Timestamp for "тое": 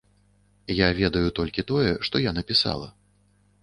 1.75-1.91